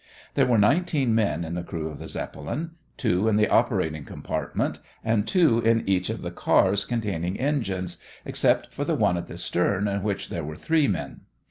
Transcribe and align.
There 0.33 0.47
were 0.47 0.57
nineteen 0.57 1.13
men 1.13 1.43
in 1.45 1.53
the 1.53 1.61
crew 1.61 1.87
of 1.89 1.99
the 1.99 2.07
Zeppelin 2.07 2.71
two 2.97 3.27
in 3.27 3.35
the 3.35 3.47
operating 3.47 4.03
compartment, 4.03 4.79
and 5.03 5.27
two 5.27 5.59
in 5.59 5.87
each 5.87 6.09
of 6.09 6.23
the 6.23 6.31
cars 6.31 6.85
containing 6.85 7.39
engines, 7.39 7.97
except 8.25 8.73
for 8.73 8.83
the 8.83 8.95
one 8.95 9.15
at 9.15 9.27
the 9.27 9.37
stern 9.37 9.87
in 9.87 10.01
which 10.01 10.29
there 10.29 10.43
were 10.43 10.55
three 10.55 10.87
men. 10.87 11.21